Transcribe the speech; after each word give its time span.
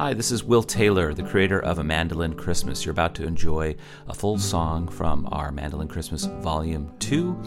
Hi, 0.00 0.14
this 0.14 0.32
is 0.32 0.42
Will 0.42 0.62
Taylor, 0.62 1.12
the 1.12 1.22
creator 1.22 1.60
of 1.60 1.78
A 1.78 1.84
Mandolin 1.84 2.32
Christmas. 2.32 2.86
You're 2.86 2.92
about 2.92 3.14
to 3.16 3.26
enjoy 3.26 3.76
a 4.08 4.14
full 4.14 4.38
song 4.38 4.88
from 4.88 5.28
our 5.30 5.52
Mandolin 5.52 5.88
Christmas 5.88 6.24
Volume 6.24 6.90
2, 7.00 7.38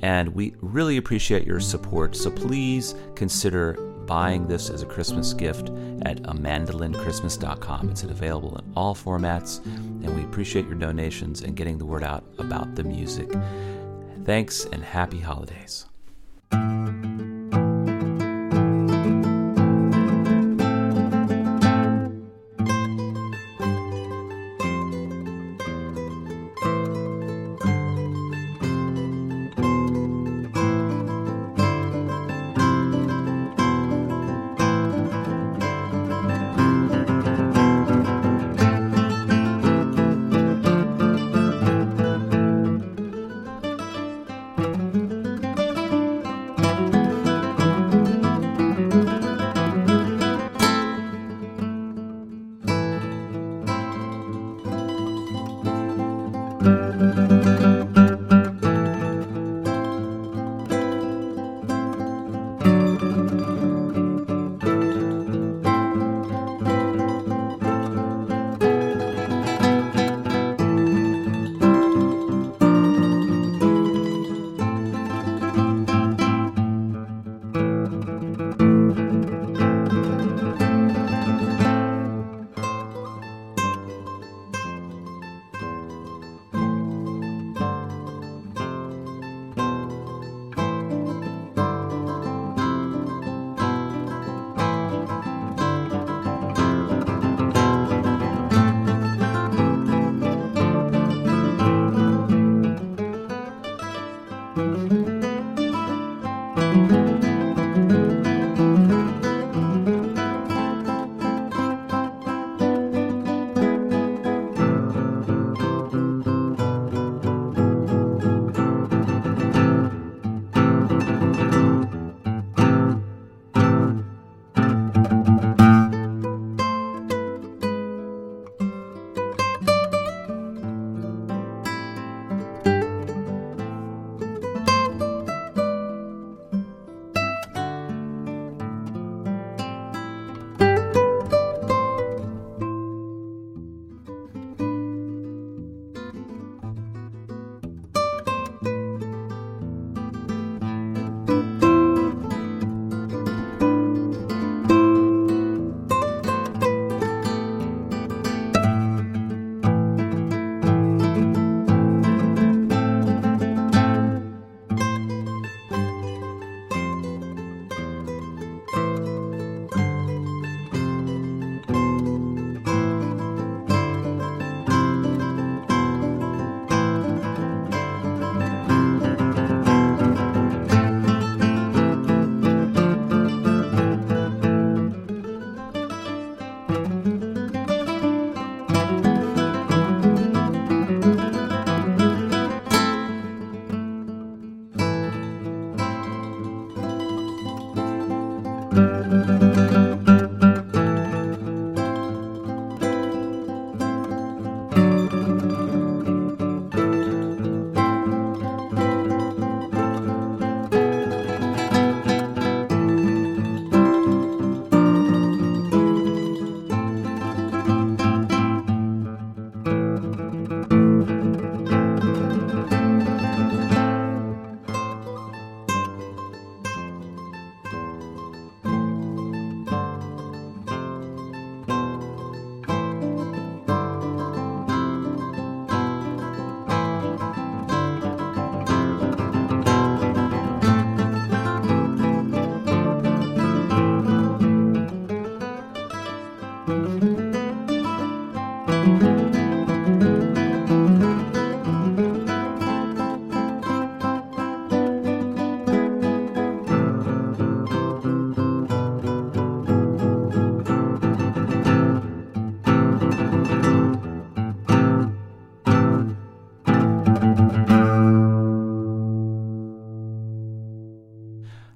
and 0.00 0.28
we 0.28 0.54
really 0.60 0.98
appreciate 0.98 1.44
your 1.44 1.58
support. 1.58 2.14
So 2.14 2.30
please 2.30 2.94
consider 3.16 3.72
buying 4.06 4.46
this 4.46 4.70
as 4.70 4.82
a 4.82 4.86
Christmas 4.86 5.32
gift 5.32 5.70
at 6.02 6.22
amandolinchristmas.com. 6.22 7.90
It's 7.90 8.04
available 8.04 8.56
in 8.56 8.72
all 8.76 8.94
formats, 8.94 9.58
and 9.66 10.14
we 10.14 10.22
appreciate 10.22 10.66
your 10.66 10.76
donations 10.76 11.42
and 11.42 11.56
getting 11.56 11.76
the 11.76 11.86
word 11.86 12.04
out 12.04 12.22
about 12.38 12.76
the 12.76 12.84
music. 12.84 13.32
Thanks 14.24 14.64
and 14.64 14.84
happy 14.84 15.18
holidays. 15.18 15.86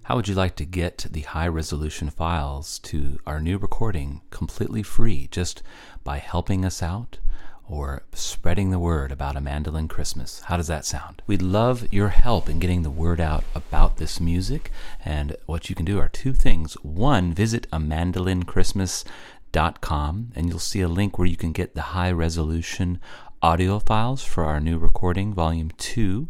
How 0.04 0.16
would 0.16 0.28
you 0.28 0.34
like 0.34 0.54
to 0.56 0.64
get 0.64 1.06
the 1.10 1.22
high 1.22 1.48
resolution 1.48 2.10
files 2.10 2.78
to 2.80 3.18
our 3.26 3.40
new 3.40 3.58
recording 3.58 4.20
completely 4.30 4.82
free 4.82 5.28
just 5.30 5.62
by 6.04 6.18
helping 6.18 6.64
us 6.64 6.82
out 6.82 7.18
or 7.66 8.02
spreading 8.12 8.70
the 8.70 8.78
word 8.78 9.10
about 9.10 9.36
a 9.36 9.40
mandolin 9.40 9.88
Christmas? 9.88 10.42
How 10.42 10.56
does 10.56 10.66
that 10.66 10.84
sound? 10.84 11.22
We'd 11.26 11.42
love 11.42 11.90
your 11.92 12.10
help 12.10 12.48
in 12.48 12.58
getting 12.58 12.82
the 12.82 12.90
word 12.90 13.20
out 13.20 13.44
about 13.54 13.96
this 13.96 14.20
music. 14.20 14.70
And 15.04 15.36
what 15.46 15.70
you 15.70 15.74
can 15.74 15.86
do 15.86 15.98
are 15.98 16.08
two 16.08 16.34
things. 16.34 16.74
One, 16.82 17.32
visit 17.32 17.66
a 17.72 17.80
mandolin 17.80 18.42
Christmas 18.42 19.04
amandolinchristmas.com, 19.54 20.32
and 20.34 20.48
you'll 20.48 20.58
see 20.58 20.80
a 20.80 20.88
link 20.88 21.18
where 21.18 21.28
you 21.28 21.36
can 21.36 21.52
get 21.52 21.74
the 21.74 21.82
high 21.82 22.10
resolution 22.10 23.00
audio 23.42 23.78
files 23.78 24.24
for 24.24 24.44
our 24.44 24.60
new 24.60 24.78
recording, 24.78 25.34
Volume 25.34 25.70
2. 25.78 26.28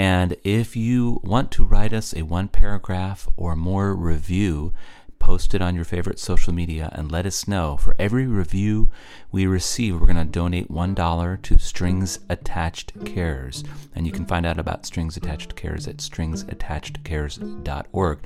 And 0.00 0.36
if 0.44 0.76
you 0.76 1.20
want 1.22 1.50
to 1.52 1.62
write 1.62 1.92
us 1.92 2.14
a 2.14 2.22
one 2.22 2.48
paragraph 2.48 3.28
or 3.36 3.54
more 3.54 3.94
review, 3.94 4.72
post 5.18 5.54
it 5.54 5.60
on 5.60 5.74
your 5.74 5.84
favorite 5.84 6.18
social 6.18 6.54
media 6.54 6.88
and 6.94 7.12
let 7.12 7.26
us 7.26 7.46
know. 7.46 7.76
For 7.76 7.94
every 7.98 8.26
review 8.26 8.90
we 9.30 9.44
receive, 9.44 10.00
we're 10.00 10.06
going 10.06 10.16
to 10.16 10.24
donate 10.24 10.72
$1 10.72 11.42
to 11.42 11.58
Strings 11.58 12.18
Attached 12.30 13.04
Cares. 13.04 13.62
And 13.94 14.06
you 14.06 14.12
can 14.12 14.24
find 14.24 14.46
out 14.46 14.58
about 14.58 14.86
Strings 14.86 15.18
Attached 15.18 15.54
Cares 15.54 15.86
at 15.86 15.98
stringsattachedcares.org. 15.98 18.18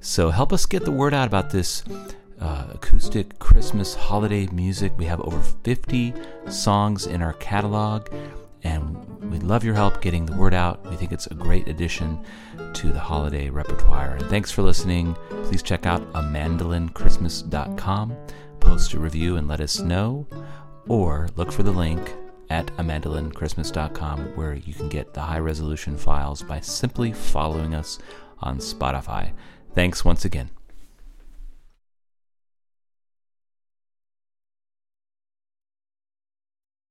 So 0.00 0.30
help 0.30 0.52
us 0.52 0.66
get 0.66 0.84
the 0.84 0.92
word 0.92 1.14
out 1.14 1.26
about 1.26 1.50
this 1.50 1.82
uh, 2.40 2.68
acoustic 2.74 3.40
Christmas 3.40 3.96
holiday 3.96 4.46
music. 4.52 4.92
We 4.96 5.06
have 5.06 5.20
over 5.22 5.40
50 5.40 6.14
songs 6.48 7.08
in 7.08 7.22
our 7.22 7.32
catalog, 7.32 8.06
love 9.48 9.64
your 9.64 9.74
help 9.74 10.02
getting 10.02 10.26
the 10.26 10.36
word 10.36 10.52
out. 10.52 10.86
We 10.90 10.96
think 10.96 11.10
it's 11.10 11.26
a 11.26 11.34
great 11.34 11.68
addition 11.68 12.22
to 12.74 12.92
the 12.92 13.00
holiday 13.00 13.48
repertoire. 13.48 14.16
And 14.16 14.26
thanks 14.26 14.52
for 14.52 14.62
listening. 14.62 15.16
Please 15.44 15.62
check 15.62 15.86
out 15.86 16.12
amandolinchristmas.com, 16.12 18.16
post 18.60 18.92
a 18.92 18.98
review 18.98 19.36
and 19.36 19.48
let 19.48 19.60
us 19.60 19.80
know, 19.80 20.26
or 20.86 21.30
look 21.36 21.50
for 21.50 21.62
the 21.62 21.72
link 21.72 22.14
at 22.50 22.66
amandolinchristmas.com 22.76 24.36
where 24.36 24.54
you 24.54 24.74
can 24.74 24.88
get 24.88 25.14
the 25.14 25.20
high 25.20 25.38
resolution 25.38 25.96
files 25.96 26.42
by 26.42 26.60
simply 26.60 27.12
following 27.12 27.74
us 27.74 27.98
on 28.40 28.58
Spotify. 28.58 29.32
Thanks 29.74 30.04
once 30.04 30.26
again. 30.26 30.57